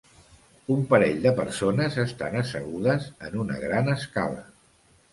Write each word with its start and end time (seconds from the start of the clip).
Un 0.75 0.79
parell 0.93 1.19
de 1.25 1.33
persones 1.41 1.99
estan 2.05 2.41
assegudes 2.41 3.09
en 3.31 3.39
una 3.47 3.63
gran 3.69 3.97
escala. 4.01 4.47